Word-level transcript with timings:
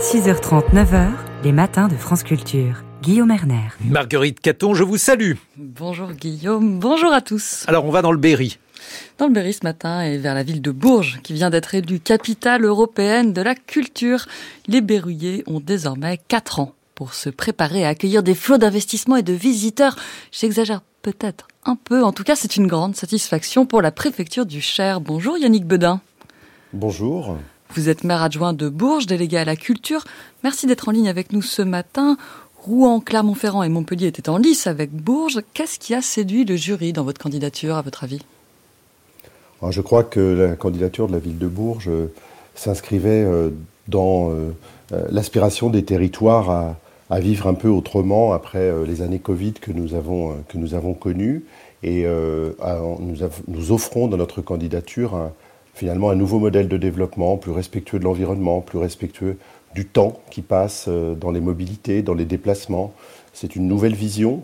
6h30, 0.00 0.72
9h, 0.72 1.10
les 1.44 1.52
matins 1.52 1.86
de 1.86 1.94
France 1.94 2.22
Culture. 2.22 2.82
Guillaume 3.02 3.30
Erner. 3.30 3.68
Marguerite 3.84 4.40
Caton, 4.40 4.72
je 4.72 4.82
vous 4.82 4.96
salue. 4.96 5.34
Bonjour 5.58 6.12
Guillaume, 6.12 6.78
bonjour 6.78 7.12
à 7.12 7.20
tous. 7.20 7.64
Alors 7.68 7.84
on 7.84 7.90
va 7.90 8.00
dans 8.00 8.10
le 8.10 8.16
Berry. 8.16 8.58
Dans 9.18 9.26
le 9.26 9.34
Berry 9.34 9.52
ce 9.52 9.62
matin 9.62 10.00
et 10.00 10.16
vers 10.16 10.34
la 10.34 10.42
ville 10.42 10.62
de 10.62 10.70
Bourges, 10.70 11.20
qui 11.22 11.34
vient 11.34 11.50
d'être 11.50 11.74
élue 11.74 12.00
capitale 12.00 12.64
européenne 12.64 13.34
de 13.34 13.42
la 13.42 13.54
culture. 13.54 14.24
Les 14.68 14.80
Berruyers 14.80 15.44
ont 15.46 15.60
désormais 15.60 16.18
4 16.28 16.60
ans 16.60 16.72
pour 16.94 17.12
se 17.12 17.28
préparer 17.28 17.84
à 17.84 17.88
accueillir 17.88 18.22
des 18.22 18.34
flots 18.34 18.56
d'investissements 18.56 19.16
et 19.16 19.22
de 19.22 19.34
visiteurs. 19.34 19.96
J'exagère 20.32 20.80
peut-être 21.02 21.46
un 21.66 21.76
peu, 21.76 22.02
en 22.04 22.12
tout 22.12 22.24
cas 22.24 22.36
c'est 22.36 22.56
une 22.56 22.68
grande 22.68 22.96
satisfaction 22.96 23.66
pour 23.66 23.82
la 23.82 23.92
préfecture 23.92 24.46
du 24.46 24.62
Cher. 24.62 25.02
Bonjour 25.02 25.36
Yannick 25.36 25.66
Bedin. 25.66 26.00
Bonjour. 26.72 27.36
Vous 27.76 27.88
êtes 27.88 28.02
maire 28.02 28.22
adjoint 28.22 28.52
de 28.52 28.68
Bourges, 28.68 29.06
délégué 29.06 29.36
à 29.36 29.44
la 29.44 29.54
culture. 29.54 30.04
Merci 30.42 30.66
d'être 30.66 30.88
en 30.88 30.92
ligne 30.92 31.08
avec 31.08 31.32
nous 31.32 31.42
ce 31.42 31.62
matin. 31.62 32.16
Rouen, 32.62 33.00
Clermont-Ferrand 33.00 33.62
et 33.62 33.68
Montpellier 33.68 34.08
étaient 34.08 34.28
en 34.28 34.38
lice 34.38 34.66
avec 34.66 34.90
Bourges. 34.90 35.40
Qu'est-ce 35.54 35.78
qui 35.78 35.94
a 35.94 36.02
séduit 36.02 36.44
le 36.44 36.56
jury 36.56 36.92
dans 36.92 37.04
votre 37.04 37.22
candidature, 37.22 37.76
à 37.76 37.82
votre 37.82 38.02
avis? 38.02 38.20
Je 39.68 39.80
crois 39.80 40.02
que 40.02 40.20
la 40.20 40.56
candidature 40.56 41.06
de 41.06 41.12
la 41.12 41.20
ville 41.20 41.38
de 41.38 41.46
Bourges 41.46 41.88
euh, 41.88 42.12
s'inscrivait 42.54 43.22
euh, 43.24 43.50
dans 43.88 44.30
euh, 44.30 44.50
l'aspiration 45.10 45.70
des 45.70 45.84
territoires 45.84 46.74
à, 47.10 47.20
vivre 47.20 47.46
un 47.46 47.54
peu 47.54 47.68
autrement 47.68 48.32
après 48.32 48.72
les 48.86 49.02
années 49.02 49.18
Covid 49.18 49.54
que 49.54 49.72
nous 49.72 49.94
avons, 49.94 50.36
que 50.48 50.58
nous 50.58 50.74
avons 50.74 50.94
connues. 50.94 51.44
Et 51.82 52.04
nous, 52.04 53.16
nous, 53.48 53.72
offrons 53.72 54.06
dans 54.06 54.16
notre 54.16 54.42
candidature 54.42 55.16
un, 55.16 55.32
finalement 55.74 56.10
un 56.10 56.16
nouveau 56.16 56.38
modèle 56.38 56.68
de 56.68 56.76
développement, 56.76 57.36
plus 57.36 57.52
respectueux 57.52 57.98
de 57.98 58.04
l'environnement, 58.04 58.60
plus 58.60 58.78
respectueux 58.78 59.38
du 59.74 59.86
temps 59.86 60.20
qui 60.30 60.42
passe 60.42 60.86
euh, 60.88 61.14
dans 61.14 61.30
les 61.30 61.40
mobilités, 61.40 62.02
dans 62.02 62.14
les 62.14 62.24
déplacements. 62.24 62.92
C'est 63.32 63.56
une 63.56 63.68
nouvelle 63.68 63.94
vision 63.94 64.42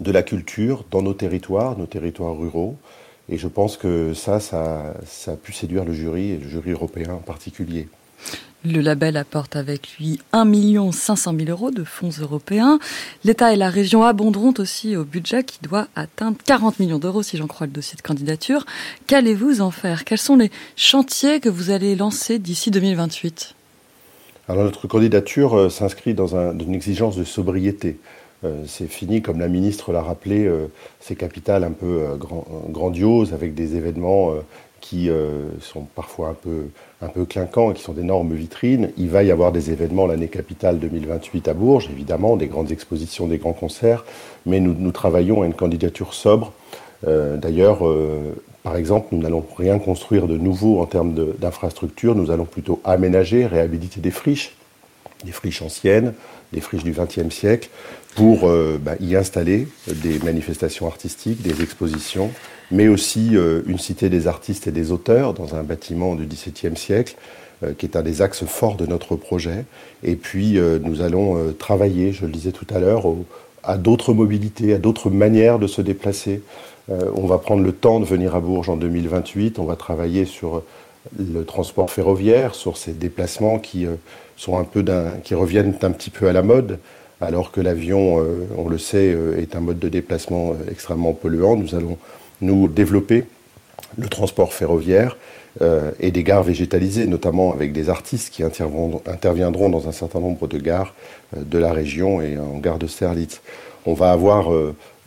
de 0.00 0.10
la 0.12 0.22
culture 0.22 0.84
dans 0.90 1.02
nos 1.02 1.14
territoires, 1.14 1.76
nos 1.76 1.86
territoires 1.86 2.36
ruraux. 2.36 2.76
Et 3.28 3.38
je 3.38 3.48
pense 3.48 3.76
que 3.76 4.12
ça, 4.14 4.38
ça, 4.38 4.94
ça 5.06 5.32
a 5.32 5.36
pu 5.36 5.52
séduire 5.52 5.84
le 5.84 5.92
jury, 5.92 6.30
et 6.30 6.36
le 6.36 6.48
jury 6.48 6.70
européen 6.72 7.14
en 7.14 7.18
particulier. 7.18 7.88
Le 8.66 8.80
label 8.80 9.18
apporte 9.18 9.56
avec 9.56 9.98
lui 9.98 10.20
1 10.32 10.90
500 10.90 11.34
000 11.38 11.50
euros 11.50 11.70
de 11.70 11.84
fonds 11.84 12.08
européens. 12.18 12.78
L'État 13.22 13.52
et 13.52 13.56
la 13.56 13.68
région 13.68 14.04
abonderont 14.04 14.54
aussi 14.56 14.96
au 14.96 15.04
budget 15.04 15.44
qui 15.44 15.58
doit 15.60 15.86
atteindre 15.94 16.38
40 16.46 16.80
millions 16.80 16.98
d'euros 16.98 17.22
si 17.22 17.36
j'en 17.36 17.46
crois 17.46 17.66
le 17.66 17.74
dossier 17.74 17.96
de 17.96 18.00
candidature. 18.00 18.64
Qu'allez-vous 19.06 19.60
en 19.60 19.70
faire? 19.70 20.04
Quels 20.04 20.16
sont 20.16 20.36
les 20.36 20.50
chantiers 20.76 21.40
que 21.40 21.50
vous 21.50 21.68
allez 21.68 21.94
lancer 21.94 22.38
d'ici 22.38 22.70
2028 22.70 23.54
Alors 24.48 24.64
notre 24.64 24.86
candidature 24.88 25.58
euh, 25.58 25.68
s'inscrit 25.68 26.14
dans 26.14 26.34
une 26.34 26.74
exigence 26.74 27.18
de 27.18 27.24
sobriété. 27.24 27.98
Euh, 28.44 28.62
c'est 28.66 28.88
fini, 28.88 29.20
comme 29.20 29.40
la 29.40 29.48
ministre 29.48 29.92
l'a 29.92 30.00
rappelé, 30.00 30.46
euh, 30.46 30.68
ces 31.00 31.16
capitales 31.16 31.64
un 31.64 31.72
peu 31.72 32.16
grandioses 32.70 33.34
avec 33.34 33.54
des 33.54 33.76
événements 33.76 34.32
qui 34.84 35.08
euh, 35.08 35.44
sont 35.62 35.86
parfois 35.94 36.36
un 37.00 37.08
peu, 37.08 37.24
clinquants 37.24 37.70
et 37.70 37.74
qui 37.74 37.82
sont 37.82 37.94
d'énormes 37.94 38.34
vitrines. 38.34 38.90
Il 38.98 39.08
va 39.08 39.22
y 39.22 39.30
avoir 39.30 39.50
des 39.50 39.70
événements 39.70 40.06
l'année 40.06 40.28
capitale 40.28 40.78
2028 40.78 41.48
à 41.48 41.54
Bourges, 41.54 41.88
évidemment, 41.90 42.36
des 42.36 42.48
grandes 42.48 42.70
expositions, 42.70 43.26
des 43.26 43.38
grands 43.38 43.54
concerts, 43.54 44.04
mais 44.44 44.60
nous, 44.60 44.76
nous 44.78 44.92
travaillons 44.92 45.40
à 45.40 45.46
une 45.46 45.54
candidature 45.54 46.12
sobre. 46.12 46.52
Euh, 47.08 47.38
D'ailleurs, 47.38 47.88
euh, 47.88 48.34
par 48.62 48.76
exemple, 48.76 49.06
nous 49.12 49.22
n'allons 49.22 49.42
rien 49.56 49.78
construire 49.78 50.26
de 50.26 50.36
nouveau 50.36 50.82
en 50.82 50.86
termes 50.86 51.14
d'infrastructures, 51.38 52.14
nous 52.14 52.30
allons 52.30 52.44
plutôt 52.44 52.82
aménager, 52.84 53.46
réhabiliter 53.46 54.02
des 54.02 54.10
friches, 54.10 54.54
des 55.24 55.32
friches 55.32 55.62
anciennes, 55.62 56.14
des 56.52 56.60
friches 56.60 56.84
du 56.84 56.92
XXe 56.92 57.34
siècle, 57.34 57.68
pour 58.14 58.48
euh, 58.48 58.78
bah, 58.80 58.94
y 59.00 59.16
installer 59.16 59.66
des 59.88 60.18
manifestations 60.20 60.86
artistiques, 60.86 61.42
des 61.42 61.62
expositions, 61.62 62.30
mais 62.70 62.88
aussi 62.88 63.36
euh, 63.36 63.62
une 63.66 63.78
cité 63.78 64.08
des 64.08 64.28
artistes 64.28 64.66
et 64.66 64.70
des 64.70 64.92
auteurs 64.92 65.34
dans 65.34 65.54
un 65.54 65.62
bâtiment 65.62 66.14
du 66.14 66.26
XVIIe 66.26 66.76
siècle, 66.76 67.16
euh, 67.64 67.72
qui 67.76 67.86
est 67.86 67.96
un 67.96 68.02
des 68.02 68.22
axes 68.22 68.44
forts 68.44 68.76
de 68.76 68.86
notre 68.86 69.16
projet. 69.16 69.64
Et 70.02 70.16
puis 70.16 70.58
nous 70.82 71.00
allons 71.00 71.52
travailler, 71.58 72.12
je 72.12 72.26
le 72.26 72.32
disais 72.32 72.52
tout 72.52 72.66
à 72.72 72.78
l'heure, 72.78 73.06
à 73.62 73.78
d'autres 73.78 74.12
mobilités, 74.12 74.74
à 74.74 74.78
d'autres 74.78 75.10
manières 75.10 75.58
de 75.58 75.66
se 75.66 75.80
déplacer. 75.80 76.42
on 76.88 77.26
va 77.26 77.38
prendre 77.38 77.62
le 77.62 77.72
temps 77.72 78.00
de 78.00 78.04
venir 78.04 78.34
à 78.34 78.40
Bourges 78.40 78.68
en 78.68 78.76
2028, 78.76 79.58
on 79.58 79.64
va 79.64 79.76
travailler 79.76 80.26
sur 80.26 80.62
le 81.18 81.44
transport 81.44 81.90
ferroviaire, 81.90 82.54
sur 82.54 82.76
ces 82.76 82.92
déplacements 82.92 83.58
qui, 83.58 83.86
sont 84.36 84.58
un 84.58 84.64
peu 84.64 84.84
qui 85.22 85.34
reviennent 85.34 85.74
un 85.82 85.90
petit 85.90 86.10
peu 86.10 86.28
à 86.28 86.32
la 86.32 86.42
mode 86.42 86.78
alors 87.20 87.50
que 87.50 87.60
l'avion, 87.60 88.20
euh, 88.20 88.46
on 88.56 88.68
le 88.68 88.78
sait, 88.78 89.12
euh, 89.12 89.40
est 89.40 89.56
un 89.56 89.60
mode 89.60 89.78
de 89.78 89.88
déplacement 89.88 90.50
euh, 90.50 90.70
extrêmement 90.70 91.12
polluant. 91.12 91.56
Nous 91.56 91.74
allons 91.74 91.98
nous 92.40 92.68
développer 92.68 93.24
le 93.96 94.08
transport 94.08 94.52
ferroviaire 94.52 95.16
et 96.00 96.10
des 96.10 96.24
gares 96.24 96.42
végétalisées, 96.42 97.06
notamment 97.06 97.52
avec 97.52 97.72
des 97.72 97.88
artistes 97.88 98.34
qui 98.34 98.42
interviendront 98.42 99.68
dans 99.68 99.86
un 99.86 99.92
certain 99.92 100.18
nombre 100.18 100.48
de 100.48 100.58
gares 100.58 100.94
de 101.36 101.58
la 101.58 101.72
région 101.72 102.20
et 102.20 102.36
en 102.36 102.58
gare 102.58 102.80
de 102.80 102.88
Sterlitz. 102.88 103.40
On 103.86 103.94
va 103.94 104.10
avoir 104.10 104.48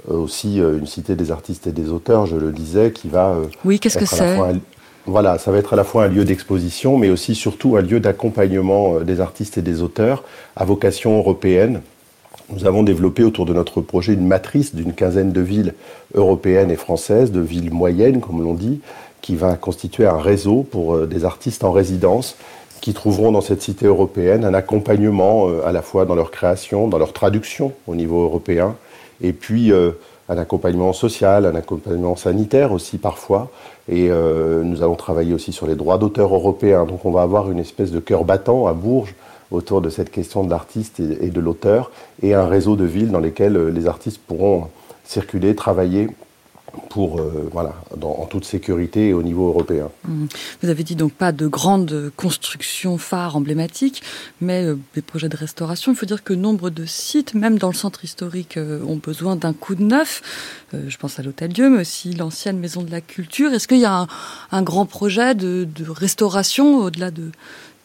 aussi 0.07 0.59
une 0.59 0.87
cité 0.87 1.15
des 1.15 1.31
artistes 1.31 1.67
et 1.67 1.73
des 1.73 1.89
auteurs, 1.89 2.27
je 2.27 2.37
le 2.37 2.53
disais, 2.53 2.91
qui 2.91 3.09
va... 3.09 3.37
oui, 3.65 3.77
qu'est-ce 3.77 3.97
que 3.97 4.05
c'est? 4.05 4.37
Voilà, 5.07 5.37
ça 5.39 5.51
va 5.51 5.57
être 5.57 5.73
à 5.73 5.75
la 5.75 5.83
fois 5.83 6.03
un 6.03 6.07
lieu 6.09 6.25
d'exposition, 6.25 6.97
mais 6.97 7.09
aussi 7.09 7.33
surtout 7.33 7.77
un 7.77 7.81
lieu 7.81 7.99
d'accompagnement 7.99 8.99
des 8.99 9.21
artistes 9.21 9.57
et 9.57 9.61
des 9.61 9.81
auteurs 9.81 10.23
à 10.55 10.65
vocation 10.65 11.17
européenne, 11.17 11.81
nous 12.49 12.65
avons 12.65 12.83
développé 12.83 13.23
autour 13.23 13.45
de 13.45 13.53
notre 13.53 13.81
projet 13.81 14.13
une 14.13 14.25
matrice 14.25 14.73
d'une 14.73 14.93
quinzaine 14.93 15.33
de 15.33 15.41
villes 15.41 15.73
européennes 16.13 16.71
et 16.71 16.77
françaises, 16.77 17.31
de 17.31 17.41
villes 17.41 17.71
moyennes, 17.71 18.21
comme 18.21 18.41
l'on 18.41 18.53
dit, 18.53 18.79
qui 19.21 19.35
va 19.35 19.55
constituer 19.55 20.05
un 20.05 20.19
réseau 20.19 20.63
pour 20.63 20.95
euh, 20.95 21.07
des 21.07 21.25
artistes 21.25 21.65
en 21.65 21.71
résidence 21.71 22.37
qui 22.79 22.93
trouveront 22.93 23.31
dans 23.31 23.41
cette 23.41 23.61
cité 23.61 23.85
européenne 23.85 24.45
un 24.45 24.53
accompagnement 24.53 25.49
euh, 25.49 25.65
à 25.65 25.73
la 25.73 25.81
fois 25.81 26.05
dans 26.05 26.15
leur 26.15 26.31
création, 26.31 26.87
dans 26.87 26.97
leur 26.97 27.11
traduction 27.11 27.73
au 27.87 27.95
niveau 27.95 28.23
européen, 28.23 28.75
et 29.21 29.33
puis 29.33 29.73
euh, 29.73 29.91
un 30.29 30.37
accompagnement 30.37 30.93
social, 30.93 31.45
un 31.45 31.55
accompagnement 31.55 32.15
sanitaire 32.15 32.71
aussi 32.71 32.97
parfois. 32.97 33.49
Et 33.89 34.09
nous 34.09 34.83
allons 34.83 34.95
travailler 34.95 35.33
aussi 35.33 35.53
sur 35.53 35.65
les 35.67 35.75
droits 35.75 35.97
d'auteur 35.97 36.35
européens. 36.35 36.85
Donc 36.85 37.05
on 37.05 37.11
va 37.11 37.21
avoir 37.21 37.49
une 37.49 37.59
espèce 37.59 37.91
de 37.91 37.99
cœur 37.99 38.25
battant 38.25 38.67
à 38.67 38.73
Bourges 38.73 39.15
autour 39.51 39.81
de 39.81 39.89
cette 39.89 40.11
question 40.11 40.43
de 40.43 40.49
l'artiste 40.49 40.99
et, 40.99 41.29
de 41.29 41.39
l'auteur, 41.39 41.91
et 42.21 42.33
un 42.33 42.47
réseau 42.47 42.75
de 42.75 42.85
villes 42.85 43.11
dans 43.11 43.19
lesquelles 43.19 43.55
euh, 43.55 43.69
les 43.69 43.87
artistes 43.87 44.19
pourront 44.19 44.67
circuler, 45.05 45.55
travailler 45.55 46.09
pour 46.89 47.19
euh, 47.19 47.49
voilà 47.51 47.75
en 48.01 48.25
toute 48.25 48.45
sécurité 48.45 49.13
au 49.13 49.23
niveau 49.23 49.47
européen. 49.47 49.89
Mmh. 50.07 50.25
Vous 50.61 50.69
avez 50.69 50.83
dit 50.83 50.95
donc 50.95 51.13
pas 51.13 51.31
de 51.31 51.47
grandes 51.47 52.11
constructions 52.15 52.97
phares 52.97 53.35
emblématiques, 53.35 54.03
mais 54.41 54.63
euh, 54.63 54.77
des 54.93 55.01
projets 55.01 55.29
de 55.29 55.37
restauration. 55.37 55.91
Il 55.91 55.95
faut 55.95 56.05
dire 56.05 56.23
que 56.23 56.33
nombre 56.33 56.69
de 56.69 56.85
sites, 56.85 57.33
même 57.33 57.57
dans 57.57 57.69
le 57.69 57.73
centre 57.73 58.03
historique, 58.03 58.57
ont 58.57 58.97
besoin 58.97 59.35
d'un 59.35 59.53
coup 59.53 59.75
de 59.75 59.83
neuf. 59.83 60.21
je 60.73 60.97
pense 60.97 61.19
à 61.19 61.23
l'Hôtel 61.23 61.53
Dieu, 61.53 61.69
mais 61.69 61.81
aussi 61.81 62.13
l'ancienne 62.13 62.59
Maison 62.59 62.83
de 62.83 62.91
la 62.91 63.01
Culture. 63.01 63.53
Est-ce 63.53 63.67
qu'il 63.67 63.79
y 63.79 63.85
a 63.85 64.07
un, 64.51 64.61
grand 64.61 64.85
projet 64.85 65.35
de 65.35 65.67
restauration 65.89 66.77
au-delà 66.77 67.11
de, 67.11 67.31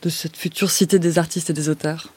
de 0.03 0.09
cette 0.09 0.37
future 0.37 0.70
cité 0.70 0.99
des 0.99 1.19
artistes 1.19 1.50
et 1.50 1.53
des 1.53 1.69
auteurs? 1.69 2.12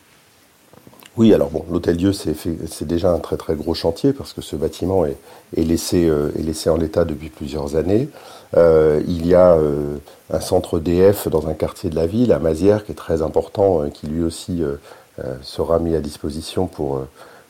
Oui, 1.18 1.34
alors 1.34 1.50
bon, 1.50 1.64
l'Hôtel 1.72 1.96
Dieu, 1.96 2.12
c'est 2.12 2.84
déjà 2.84 3.12
un 3.12 3.20
très 3.20 3.38
très 3.38 3.56
gros 3.56 3.74
chantier 3.74 4.12
parce 4.12 4.34
que 4.34 4.42
ce 4.42 4.58
bâtiment 4.58 5.06
est, 5.06 5.18
laissé, 5.56 6.10
euh, 6.10 6.30
laissé 6.36 6.70
en 6.70 6.76
l'état 6.76 7.06
depuis 7.06 7.30
plusieurs 7.30 7.78
années. 7.78 8.10
Euh, 8.58 9.02
il 9.08 9.26
y 9.26 9.34
a 9.34 9.54
euh, 9.54 9.96
un 10.30 10.42
centre 10.42 10.78
DF 10.78 11.30
dans 11.30 11.48
un 11.48 11.54
quartier 11.54 11.90
de 11.90 11.96
la 11.96 12.06
ville, 12.06 12.34
à 12.34 12.40
Mazières, 12.40 12.84
qui 12.84 12.92
est 12.92 12.96
très 12.96 13.22
important, 13.22 13.90
qui 13.90 14.08
lui 14.08 14.24
aussi 14.24 14.62
sera 15.42 15.80
mis 15.80 15.96
à 15.96 16.02
disposition 16.02 16.68
pour, 16.68 17.06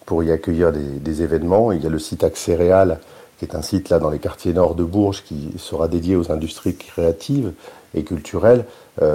pour 0.05 0.23
y 0.23 0.31
accueillir 0.31 0.71
des, 0.71 1.23
événements. 1.23 1.71
Il 1.71 1.81
y 1.81 1.87
a 1.87 1.89
le 1.89 1.97
site 1.97 2.23
Accéréal, 2.23 2.99
qui 3.39 3.45
est 3.45 3.55
un 3.55 3.63
site 3.63 3.89
là 3.89 3.97
dans 3.97 4.11
les 4.11 4.19
quartiers 4.19 4.53
nord 4.53 4.75
de 4.75 4.83
Bourges, 4.83 5.23
qui 5.23 5.51
sera 5.57 5.87
dédié 5.87 6.15
aux 6.15 6.31
industries 6.31 6.75
créatives 6.75 7.53
et 7.95 8.03
culturelles. 8.03 8.65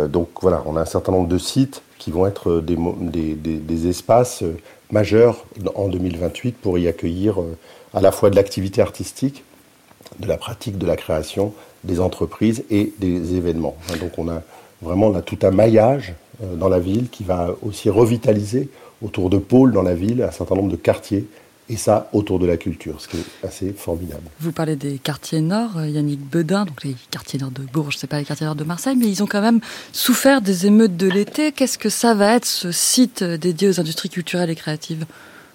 Donc 0.08 0.30
voilà, 0.40 0.64
on 0.66 0.76
a 0.76 0.80
un 0.80 0.86
certain 0.86 1.12
nombre 1.12 1.28
de 1.28 1.38
sites 1.38 1.82
qui 2.00 2.10
vont 2.10 2.26
être 2.26 2.60
des, 2.60 3.88
espaces 3.88 4.42
euh, 4.42 4.56
majeurs 4.90 5.44
en 5.76 5.88
2028 5.88 6.56
pour 6.56 6.78
y 6.78 6.88
accueillir 6.88 7.40
euh, 7.40 7.56
à 7.94 8.00
la 8.00 8.10
fois 8.10 8.30
de 8.30 8.36
l'activité 8.36 8.80
artistique, 8.80 9.44
de 10.18 10.26
la 10.26 10.36
pratique 10.36 10.78
de 10.78 10.86
la 10.86 10.96
création, 10.96 11.54
des 11.84 12.00
entreprises 12.00 12.64
et 12.70 12.92
des 12.98 13.36
événements. 13.36 13.76
Donc 14.00 14.18
on 14.18 14.28
a 14.28 14.42
vraiment 14.82 15.12
tout 15.20 15.38
un 15.42 15.50
maillage 15.50 16.14
dans 16.56 16.68
la 16.68 16.78
ville 16.78 17.08
qui 17.10 17.22
va 17.22 17.54
aussi 17.62 17.90
revitaliser 17.90 18.68
autour 19.02 19.30
de 19.30 19.38
pôles 19.38 19.72
dans 19.72 19.82
la 19.82 19.94
ville 19.94 20.22
un 20.22 20.30
certain 20.30 20.56
nombre 20.56 20.70
de 20.70 20.76
quartiers 20.76 21.26
et 21.70 21.76
ça 21.76 22.08
autour 22.12 22.40
de 22.40 22.46
la 22.46 22.56
culture, 22.56 23.00
ce 23.00 23.08
qui 23.08 23.16
est 23.16 23.46
assez 23.46 23.72
formidable. 23.72 24.24
Vous 24.40 24.50
parlez 24.50 24.74
des 24.74 24.98
quartiers 24.98 25.40
nord, 25.40 25.78
euh, 25.78 25.86
Yannick 25.86 26.20
Bedin, 26.20 26.64
donc 26.64 26.82
les 26.82 26.96
quartiers 27.12 27.38
nord 27.38 27.52
de 27.52 27.62
Bourges, 27.62 27.96
c'est 27.96 28.08
pas 28.08 28.18
les 28.18 28.24
quartiers 28.24 28.44
nord 28.44 28.56
de 28.56 28.64
Marseille, 28.64 28.96
mais 28.98 29.06
ils 29.06 29.22
ont 29.22 29.26
quand 29.26 29.40
même 29.40 29.60
souffert 29.92 30.42
des 30.42 30.66
émeutes 30.66 30.96
de 30.96 31.08
l'été. 31.08 31.52
Qu'est-ce 31.52 31.78
que 31.78 31.88
ça 31.88 32.14
va 32.14 32.34
être 32.34 32.44
ce 32.44 32.72
site 32.72 33.22
dédié 33.22 33.68
aux 33.68 33.78
industries 33.80 34.10
culturelles 34.10 34.50
et 34.50 34.56
créatives 34.56 35.06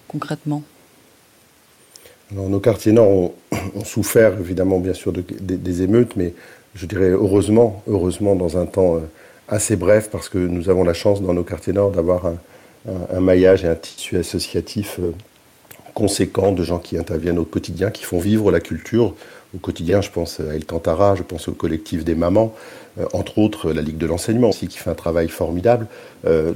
concrètement? 0.08 0.62
Nos 2.32 2.60
quartiers 2.60 2.92
nord 2.92 3.08
ont, 3.74 3.84
souffert 3.84 4.38
évidemment 4.40 4.80
bien 4.80 4.94
sûr 4.94 5.12
des 5.12 5.82
émeutes, 5.82 6.16
mais 6.16 6.32
je 6.74 6.86
dirais 6.86 7.10
heureusement, 7.10 7.82
heureusement 7.86 8.36
dans 8.36 8.56
un 8.56 8.64
temps 8.64 8.96
euh, 8.96 9.00
assez 9.48 9.76
bref, 9.76 10.08
parce 10.10 10.30
que 10.30 10.38
nous 10.38 10.70
avons 10.70 10.82
la 10.82 10.94
chance 10.94 11.20
dans 11.20 11.34
nos 11.34 11.44
quartiers 11.44 11.74
nord 11.74 11.90
d'avoir 11.90 12.26
un, 12.26 13.20
maillage 13.20 13.64
et 13.64 13.68
un 13.68 13.74
tissu 13.74 14.16
associatif 14.16 14.98
euh, 15.00 15.12
conséquent 15.96 16.52
de 16.52 16.62
gens 16.62 16.78
qui 16.78 16.96
interviennent 16.96 17.38
au 17.38 17.44
quotidien, 17.44 17.90
qui 17.90 18.04
font 18.04 18.20
vivre 18.20 18.52
la 18.52 18.60
culture 18.60 19.14
au 19.54 19.58
quotidien. 19.58 20.00
Je 20.02 20.10
pense 20.10 20.40
à 20.40 20.54
El 20.54 20.64
Tantara, 20.64 21.16
je 21.16 21.22
pense 21.22 21.48
au 21.48 21.52
collectif 21.52 22.04
des 22.04 22.14
mamans, 22.14 22.54
euh, 23.00 23.06
entre 23.14 23.38
autres 23.38 23.72
la 23.72 23.82
Ligue 23.82 23.96
de 23.96 24.06
l'enseignement 24.06 24.50
aussi, 24.50 24.68
qui 24.68 24.78
fait 24.78 24.90
un 24.90 24.94
travail 24.94 25.28
formidable. 25.28 25.88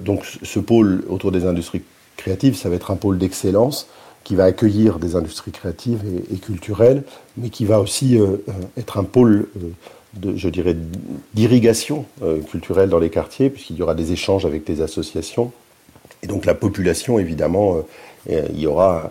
donc 0.04 0.24
ce 0.42 0.60
pôle 0.60 1.04
autour 1.08 1.32
des 1.32 1.46
industries 1.46 1.82
créatives, 2.16 2.54
ça 2.54 2.68
va 2.68 2.76
être 2.76 2.90
un 2.90 2.96
pôle 2.96 3.18
d'excellence 3.18 3.88
qui 4.24 4.34
va 4.34 4.44
accueillir 4.44 4.98
des 4.98 5.16
industries 5.16 5.52
créatives 5.52 6.02
et, 6.30 6.36
culturelles, 6.36 7.02
mais 7.38 7.48
qui 7.48 7.64
va 7.64 7.80
aussi 7.80 8.18
être 8.76 8.98
un 8.98 9.04
pôle 9.04 9.48
je 10.36 10.48
dirais, 10.48 10.76
d'irrigation 11.34 12.04
euh, 12.22 12.40
culturelle 12.40 12.88
dans 12.88 12.98
les 12.98 13.10
quartiers, 13.10 13.50
puisqu'il 13.50 13.76
y 13.76 13.82
aura 13.82 13.94
des 13.94 14.12
échanges 14.12 14.44
avec 14.44 14.64
des 14.64 14.82
associations. 14.82 15.52
Et 16.22 16.26
donc 16.26 16.44
la 16.44 16.54
population, 16.54 17.18
évidemment, 17.18 17.76
euh, 17.76 17.80
euh, 18.28 18.46
il 18.52 18.60
y 18.60 18.66
aura 18.66 19.10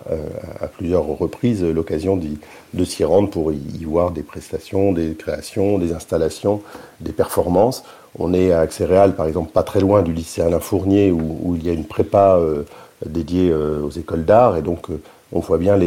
à 0.59 0.67
plusieurs 0.67 1.05
reprises 1.05 1.63
l'occasion 1.63 2.19
de 2.73 2.85
s'y 2.85 3.03
rendre 3.03 3.29
pour 3.29 3.51
y, 3.51 3.83
voir 3.85 4.11
des 4.11 4.21
prestations, 4.21 4.93
des 4.93 5.15
créations, 5.15 5.79
des 5.79 5.93
installations, 5.93 6.61
des 6.99 7.11
performances. 7.11 7.83
On 8.17 8.33
est 8.33 8.51
à 8.51 8.59
Axéréal, 8.59 9.15
par 9.15 9.27
exemple, 9.27 9.51
pas 9.51 9.63
très 9.63 9.79
loin 9.79 10.01
du 10.01 10.13
lycée 10.13 10.41
Alain 10.41 10.59
Fournier, 10.59 11.11
où, 11.11 11.55
il 11.55 11.65
y 11.65 11.69
a 11.69 11.73
une 11.73 11.85
prépa 11.85 12.39
dédiée 13.05 13.53
aux 13.53 13.89
écoles 13.89 14.25
d'art. 14.25 14.57
Et 14.57 14.61
donc, 14.61 14.87
on 15.31 15.39
voit 15.39 15.57
bien 15.57 15.77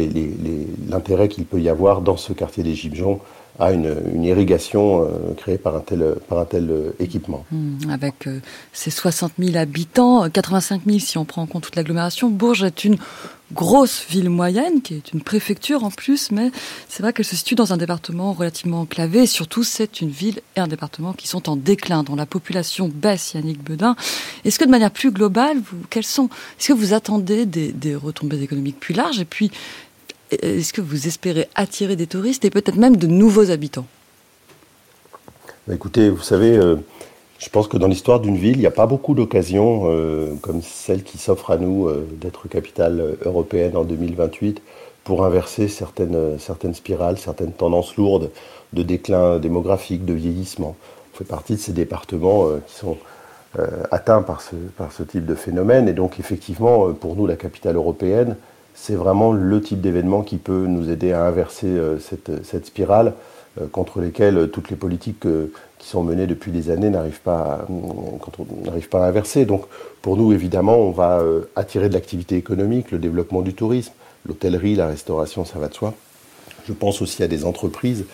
l'intérêt 0.89 1.27
qu'il 1.27 1.45
peut 1.45 1.59
y 1.59 1.69
avoir 1.69 2.01
dans 2.01 2.17
ce 2.17 2.33
quartier 2.33 2.63
des 2.63 2.73
Gibjons 2.73 3.19
à 3.59 3.71
une, 3.71 4.23
irrigation 4.23 5.03
euh, 5.03 5.33
créée 5.37 5.57
par 5.57 5.75
un 5.75 5.79
tel, 5.79 6.15
par 6.27 6.39
un 6.39 6.45
tel 6.45 6.69
euh, 6.71 6.95
équipement. 6.99 7.45
Hmm, 7.51 7.89
avec 7.89 8.27
ses 8.71 8.89
60 8.91 9.33
000 9.37 9.57
habitants, 9.57 10.29
85 10.29 10.81
000 10.85 10.99
si 10.99 11.17
on 11.17 11.25
prend 11.25 11.43
en 11.43 11.47
compte 11.47 11.63
toute 11.63 11.75
l'agglomération, 11.75 12.29
Bourges 12.29 12.63
est 12.63 12.83
une 12.83 12.97
grosse 13.53 14.05
ville 14.09 14.29
moyenne, 14.29 14.81
qui 14.81 14.95
est 14.95 15.13
une 15.13 15.21
préfecture 15.21 15.83
en 15.83 15.91
plus, 15.91 16.31
mais 16.31 16.51
c'est 16.89 17.03
vrai 17.03 17.13
qu'elle 17.13 17.25
se 17.25 17.35
situe 17.35 17.55
dans 17.55 17.71
un 17.73 17.77
département 17.77 18.33
relativement 18.33 18.81
enclavé, 18.81 19.23
et 19.23 19.27
surtout 19.27 19.63
c'est 19.63 20.01
une 20.01 20.09
ville 20.09 20.41
et 20.55 20.59
un 20.59 20.67
département 20.67 21.13
qui 21.13 21.27
sont 21.27 21.49
en 21.49 21.55
déclin, 21.55 22.03
dont 22.03 22.15
la 22.15 22.25
population 22.25 22.89
baisse, 22.93 23.33
Yannick 23.33 23.63
Bedin. 23.63 23.95
Est-ce 24.43 24.59
que 24.59 24.65
de 24.65 24.71
manière 24.71 24.91
plus 24.91 25.11
globale, 25.11 25.57
vous, 25.57 26.01
sont, 26.01 26.29
est-ce 26.59 26.69
que 26.69 26.73
vous 26.73 26.93
attendez 26.93 27.45
des, 27.45 27.95
retombées 27.95 28.41
économiques 28.41 28.79
plus 28.79 28.93
larges, 28.93 29.23
est-ce 30.41 30.73
que 30.73 30.81
vous 30.81 31.07
espérez 31.07 31.47
attirer 31.55 31.95
des 31.95 32.07
touristes 32.07 32.45
et 32.45 32.49
peut-être 32.49 32.77
même 32.77 32.97
de 32.97 33.07
nouveaux 33.07 33.51
habitants 33.51 33.85
bah, 35.67 35.75
Écoutez, 35.75 36.09
vous 36.09 36.21
savez, 36.21 36.57
euh, 36.57 36.75
je 37.39 37.49
pense 37.49 37.67
que 37.67 37.77
dans 37.77 37.87
l'histoire 37.87 38.19
d'une 38.19 38.37
ville, 38.37 38.55
il 38.55 38.59
n'y 38.59 38.65
a 38.65 38.71
pas 38.71 38.87
beaucoup 38.87 39.13
d'occasions 39.13 39.83
euh, 39.85 40.33
comme 40.41 40.61
celle 40.61 41.03
qui 41.03 41.17
s'offre 41.17 41.51
à 41.51 41.57
nous 41.57 41.87
euh, 41.87 42.07
d'être 42.19 42.47
capitale 42.47 43.17
européenne 43.25 43.77
en 43.77 43.83
2028 43.83 44.61
pour 45.03 45.25
inverser 45.25 45.67
certaines, 45.67 46.39
spirales, 46.73 47.17
certaines 47.17 47.51
tendances 47.51 47.97
lourdes 47.97 48.31
de 48.71 48.83
déclin 48.83 49.37
démographique, 49.37 50.05
de 50.05 50.13
vieillissement. 50.13 50.77
On 51.13 51.17
fait 51.17 51.25
partie 51.25 51.55
de 51.55 51.59
ces 51.59 51.73
départements 51.73 52.47
qui 52.65 52.73
sont 52.73 52.97
atteints 53.91 54.21
par 54.21 54.41
ce 54.41 55.03
type 55.03 55.25
de 55.25 55.35
phénomène. 55.35 55.89
Et 55.89 55.93
donc, 55.93 56.21
effectivement, 56.21 56.93
pour 56.93 57.17
nous, 57.17 57.27
la 57.27 57.35
capitale 57.35 57.75
européenne, 57.75 58.37
c'est 58.73 58.95
vraiment 58.95 59.31
le 59.31 59.61
type 59.61 59.81
d'événement 59.81 60.23
qui 60.23 60.37
peut 60.37 60.65
nous 60.67 60.89
aider 60.89 61.13
à 61.13 61.25
inverser 61.25 61.67
euh, 61.67 61.99
cette, 61.99 62.65
spirale 62.65 63.13
euh, 63.61 63.67
contre 63.67 64.01
lesquelles 64.01 64.37
euh, 64.37 64.47
toutes 64.47 64.69
les 64.69 64.75
politiques 64.75 65.25
qui 65.77 65.87
sont 65.87 66.03
menées 66.03 66.27
depuis 66.27 66.51
des 66.51 66.69
années 66.69 66.89
n'arrivent 66.89 67.21
pas, 67.21 67.67
pas 68.89 69.05
à 69.05 69.07
inverser. 69.07 69.45
Donc 69.45 69.65
pour 70.01 70.17
nous, 70.17 70.33
évidemment, 70.33 70.77
on 70.77 70.91
va 70.91 71.21
attirer 71.55 71.89
de 71.89 71.93
l'activité 71.93 72.37
économique, 72.37 72.91
le 72.91 72.99
développement 72.99 73.41
du 73.41 73.53
tourisme, 73.53 73.91
l'hôtellerie, 74.25 74.75
la 74.75 74.87
restauration, 74.87 75.43
ça 75.43 75.59
va 75.59 75.67
de 75.67 75.73
soi. 75.73 75.93
Je 76.65 76.71
pense 76.71 77.01
aussi 77.01 77.21
à 77.21 77.27
des 77.27 77.43
entreprises 77.43 78.05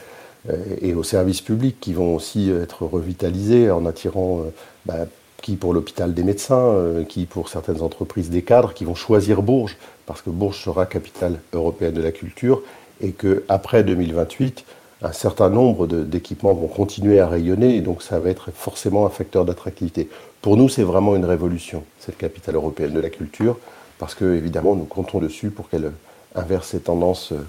et 0.81 0.95
aux 0.95 1.03
services 1.03 1.41
publics 1.41 1.79
qui 1.79 1.93
vont 1.93 2.15
aussi 2.15 2.49
être 2.49 2.85
revitalisés 2.85 3.69
en 3.69 3.85
attirant 3.85 4.45
bah, 4.87 5.05
qui 5.41 5.55
pour 5.55 5.73
l'hôpital 5.73 6.13
des 6.13 6.23
médecins, 6.23 6.75
qui 7.07 7.25
pour 7.25 7.49
certaines 7.49 7.81
entreprises 7.81 8.29
des 8.29 8.41
cadres 8.41 8.73
qui 8.73 8.85
vont 8.85 8.95
choisir 8.95 9.41
Bourges 9.41 9.77
parce 10.09 10.23
que 10.23 10.31
Bourges 10.31 10.63
sera 10.63 10.87
capitale 10.87 11.39
européenne 11.53 11.93
de 11.93 12.01
la 12.01 12.11
culture 12.11 12.63
et 12.99 13.11
qu'après 13.11 13.83
2028, 13.83 14.65
un 15.03 15.11
certain 15.11 15.49
nombre 15.49 15.85
d'équipements 15.85 16.53
vont 16.53 16.67
continuer 16.67 17.19
à 17.19 17.27
rayonner 17.27 17.75
et 17.75 17.81
donc 17.81 18.01
ça 18.01 18.19
va 18.19 18.29
être 18.31 18.49
forcément 18.51 19.05
un 19.05 19.09
facteur 19.09 19.45
d'attractivité. 19.45 20.09
Pour 20.41 20.57
nous, 20.57 20.67
c'est 20.67 20.83
vraiment 20.83 21.15
une 21.15 21.25
révolution, 21.25 21.83
cette 21.99 22.17
capitale 22.17 22.55
européenne 22.55 22.93
de 22.93 22.99
la 22.99 23.09
culture, 23.09 23.57
parce 23.99 24.15
que 24.15 24.35
évidemment, 24.35 24.75
nous 24.75 24.85
comptons 24.85 25.19
dessus 25.19 25.51
pour 25.51 25.69
qu'elle 25.69 25.91
inverse 26.35 26.69
ces 26.69 26.79
tendances 26.79 27.31
euh, 27.31 27.45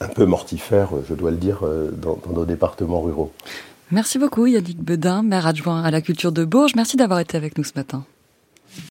un 0.00 0.08
peu 0.08 0.24
mortifères, 0.24 0.90
je 1.08 1.14
dois 1.14 1.30
le 1.30 1.36
dire, 1.36 1.60
euh, 1.64 1.90
dans, 1.90 2.18
dans 2.24 2.32
nos 2.32 2.44
départements 2.44 3.00
ruraux. 3.00 3.32
Merci 3.92 4.18
beaucoup 4.18 4.46
Yannick 4.46 4.82
Bedin, 4.82 5.22
maire 5.22 5.46
adjoint 5.46 5.82
à 5.82 5.90
la 5.90 6.00
culture 6.00 6.32
de 6.32 6.46
Bourges. 6.46 6.74
Merci 6.74 6.96
d'avoir 6.96 7.20
été 7.20 7.36
avec 7.36 7.58
nous 7.58 7.64
ce 7.64 7.74
matin. 7.76 8.06